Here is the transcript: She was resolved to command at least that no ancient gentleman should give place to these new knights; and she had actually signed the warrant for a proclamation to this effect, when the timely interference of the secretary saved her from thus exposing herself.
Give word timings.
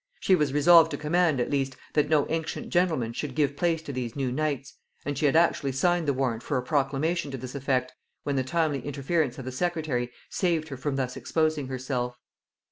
She 0.19 0.33
was 0.33 0.51
resolved 0.51 0.89
to 0.89 0.97
command 0.97 1.39
at 1.39 1.51
least 1.51 1.75
that 1.93 2.09
no 2.09 2.25
ancient 2.27 2.69
gentleman 2.71 3.13
should 3.13 3.35
give 3.35 3.55
place 3.55 3.83
to 3.83 3.93
these 3.93 4.15
new 4.15 4.31
knights; 4.31 4.79
and 5.05 5.15
she 5.15 5.27
had 5.27 5.35
actually 5.35 5.73
signed 5.73 6.07
the 6.07 6.11
warrant 6.13 6.41
for 6.41 6.57
a 6.57 6.63
proclamation 6.63 7.29
to 7.29 7.37
this 7.37 7.53
effect, 7.53 7.93
when 8.23 8.35
the 8.35 8.43
timely 8.43 8.79
interference 8.83 9.37
of 9.37 9.45
the 9.45 9.51
secretary 9.51 10.11
saved 10.27 10.69
her 10.69 10.75
from 10.77 10.95
thus 10.95 11.15
exposing 11.15 11.67
herself. 11.67 12.17